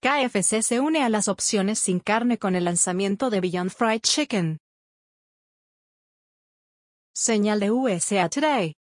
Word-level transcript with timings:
KFC 0.00 0.62
se 0.62 0.78
une 0.78 1.02
a 1.02 1.08
las 1.08 1.26
opciones 1.26 1.80
sin 1.80 1.98
carne 1.98 2.38
con 2.38 2.54
el 2.54 2.66
lanzamiento 2.66 3.30
de 3.30 3.40
Beyond 3.40 3.72
Fried 3.72 4.00
Chicken. 4.02 4.58
Señal 7.12 7.58
de 7.58 7.72
USA 7.72 8.28
Today. 8.28 8.76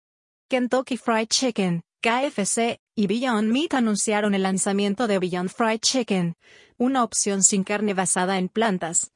Kentucky 0.51 0.99
Fried 0.99 1.29
Chicken, 1.29 1.81
KFC, 2.03 2.81
y 2.95 3.07
Beyond 3.07 3.51
Meat 3.51 3.73
anunciaron 3.73 4.35
el 4.35 4.43
lanzamiento 4.43 5.07
de 5.07 5.19
Beyond 5.19 5.49
Fried 5.49 5.81
Chicken, 5.81 6.35
una 6.77 7.03
opción 7.03 7.43
sin 7.43 7.65
carne 7.65 7.95
basada 7.95 8.37
en 8.37 8.51
plantas, 8.51 9.11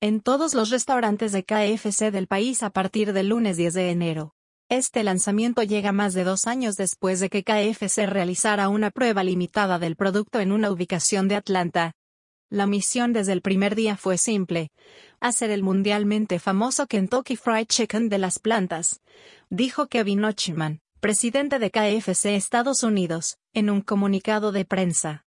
en 0.00 0.22
todos 0.22 0.52
los 0.52 0.70
restaurantes 0.70 1.30
de 1.30 1.44
KFC 1.44 2.10
del 2.10 2.26
país 2.26 2.64
a 2.64 2.70
partir 2.70 3.12
del 3.12 3.28
lunes 3.28 3.56
10 3.56 3.72
de 3.72 3.90
enero. 3.92 4.34
Este 4.68 5.04
lanzamiento 5.04 5.62
llega 5.62 5.92
más 5.92 6.12
de 6.12 6.24
dos 6.24 6.48
años 6.48 6.74
después 6.74 7.20
de 7.20 7.30
que 7.30 7.44
KFC 7.44 8.04
realizara 8.06 8.68
una 8.68 8.90
prueba 8.90 9.22
limitada 9.22 9.78
del 9.78 9.94
producto 9.94 10.40
en 10.40 10.50
una 10.50 10.72
ubicación 10.72 11.28
de 11.28 11.36
Atlanta. 11.36 11.92
La 12.50 12.66
misión 12.66 13.12
desde 13.12 13.32
el 13.32 13.42
primer 13.42 13.76
día 13.76 13.96
fue 13.96 14.18
simple, 14.18 14.72
hacer 15.20 15.50
el 15.50 15.62
mundialmente 15.62 16.40
famoso 16.40 16.88
Kentucky 16.88 17.36
Fried 17.36 17.66
Chicken 17.66 18.08
de 18.08 18.18
las 18.18 18.40
plantas, 18.40 19.02
dijo 19.50 19.86
Kevin 19.86 20.24
Ochman, 20.24 20.80
presidente 20.98 21.60
de 21.60 21.70
KFC 21.70 22.34
Estados 22.34 22.82
Unidos, 22.82 23.38
en 23.52 23.70
un 23.70 23.82
comunicado 23.82 24.50
de 24.50 24.64
prensa. 24.64 25.26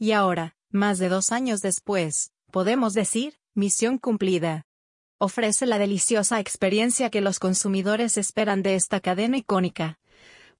Y 0.00 0.10
ahora, 0.10 0.56
más 0.70 0.98
de 0.98 1.08
dos 1.08 1.30
años 1.30 1.60
después, 1.60 2.32
podemos 2.50 2.92
decir, 2.92 3.38
misión 3.54 3.98
cumplida 3.98 4.67
ofrece 5.18 5.66
la 5.66 5.78
deliciosa 5.78 6.40
experiencia 6.40 7.10
que 7.10 7.20
los 7.20 7.38
consumidores 7.38 8.16
esperan 8.16 8.62
de 8.62 8.76
esta 8.76 9.00
cadena 9.00 9.36
icónica. 9.36 9.98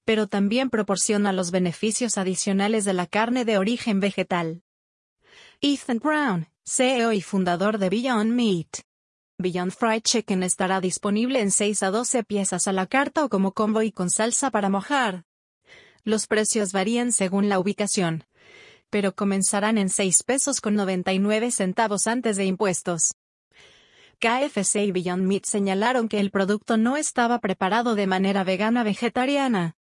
Pero 0.05 0.27
también 0.27 0.69
proporciona 0.69 1.33
los 1.33 1.51
beneficios 1.51 2.17
adicionales 2.17 2.85
de 2.85 2.93
la 2.93 3.07
carne 3.07 3.45
de 3.45 3.57
origen 3.57 3.99
vegetal. 3.99 4.63
Ethan 5.61 5.99
Brown, 5.99 6.47
CEO 6.65 7.11
y 7.13 7.21
fundador 7.21 7.77
de 7.77 7.89
Beyond 7.89 8.31
Meat. 8.31 8.81
Beyond 9.37 9.71
Fried 9.71 10.01
Chicken 10.01 10.43
estará 10.43 10.81
disponible 10.81 11.39
en 11.39 11.51
6 11.51 11.83
a 11.83 11.91
12 11.91 12.23
piezas 12.23 12.67
a 12.67 12.73
la 12.73 12.87
carta 12.87 13.23
o 13.23 13.29
como 13.29 13.53
combo 13.53 13.81
y 13.81 13.91
con 13.91 14.09
salsa 14.09 14.51
para 14.51 14.69
mojar. 14.69 15.23
Los 16.03 16.27
precios 16.27 16.73
varían 16.73 17.11
según 17.11 17.47
la 17.49 17.59
ubicación, 17.59 18.25
pero 18.89 19.15
comenzarán 19.15 19.77
en 19.77 19.89
6 19.89 20.23
pesos 20.23 20.59
con 20.59 20.75
99 20.75 21.51
centavos 21.51 22.07
antes 22.07 22.35
de 22.35 22.45
impuestos. 22.45 23.11
KFC 24.19 24.83
y 24.83 24.91
Beyond 24.91 25.23
Meat 25.23 25.45
señalaron 25.45 26.09
que 26.09 26.19
el 26.19 26.29
producto 26.29 26.75
no 26.75 26.97
estaba 26.97 27.39
preparado 27.39 27.95
de 27.95 28.05
manera 28.05 28.43
vegana 28.43 28.83
vegetariana. 28.83 29.77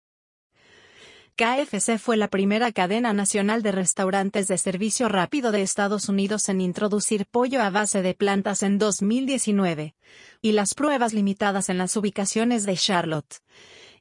KFC 1.34 1.98
fue 1.98 2.16
la 2.16 2.28
primera 2.28 2.70
cadena 2.70 3.12
nacional 3.12 3.62
de 3.62 3.72
restaurantes 3.72 4.46
de 4.46 4.58
servicio 4.58 5.08
rápido 5.08 5.50
de 5.50 5.62
Estados 5.62 6.08
Unidos 6.08 6.48
en 6.48 6.60
introducir 6.60 7.26
pollo 7.26 7.62
a 7.62 7.70
base 7.70 8.00
de 8.00 8.14
plantas 8.14 8.62
en 8.62 8.78
2019, 8.78 9.96
y 10.40 10.52
las 10.52 10.74
pruebas 10.74 11.14
limitadas 11.14 11.68
en 11.68 11.78
las 11.78 11.96
ubicaciones 11.96 12.64
de 12.64 12.76
Charlotte, 12.76 13.40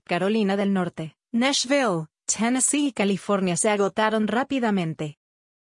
Carolina 0.04 0.56
del 0.56 0.72
Norte, 0.72 1.18
Nashville, 1.32 2.08
Tennessee 2.26 2.88
y 2.88 2.92
California 2.92 3.58
se 3.58 3.70
agotaron 3.70 4.28
rápidamente. 4.28 5.18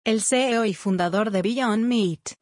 El 0.05 0.23
CEO 0.23 0.65
y 0.65 0.75
fundador 0.75 1.31
de 1.31 1.43
Beyond 1.43 1.85
Meat, 1.85 2.35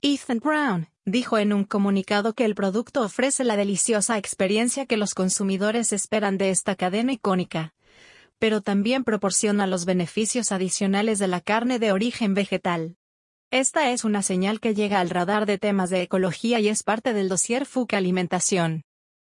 Ethan 0.00 0.38
Brown, 0.38 0.88
dijo 1.10 1.38
en 1.38 1.52
un 1.52 1.64
comunicado 1.64 2.34
que 2.34 2.44
el 2.44 2.54
producto 2.54 3.02
ofrece 3.02 3.44
la 3.44 3.56
deliciosa 3.56 4.18
experiencia 4.18 4.86
que 4.86 4.96
los 4.96 5.14
consumidores 5.14 5.92
esperan 5.92 6.38
de 6.38 6.50
esta 6.50 6.76
cadena 6.76 7.12
icónica, 7.12 7.74
pero 8.38 8.60
también 8.60 9.04
proporciona 9.04 9.66
los 9.66 9.84
beneficios 9.84 10.52
adicionales 10.52 11.18
de 11.18 11.28
la 11.28 11.40
carne 11.40 11.78
de 11.78 11.92
origen 11.92 12.34
vegetal. 12.34 12.96
Esta 13.50 13.90
es 13.90 14.04
una 14.04 14.22
señal 14.22 14.60
que 14.60 14.74
llega 14.74 15.00
al 15.00 15.10
radar 15.10 15.46
de 15.46 15.58
temas 15.58 15.88
de 15.90 16.02
ecología 16.02 16.60
y 16.60 16.68
es 16.68 16.82
parte 16.82 17.14
del 17.14 17.28
dossier 17.28 17.64
FUC 17.64 17.94
Alimentación. 17.94 18.82